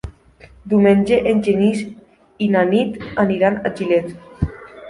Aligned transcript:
Diumenge 0.71 1.19
en 1.33 1.43
Genís 1.49 1.83
i 2.47 2.49
na 2.57 2.65
Nit 2.73 2.99
aniran 3.27 3.63
a 3.71 3.77
Gilet. 3.81 4.13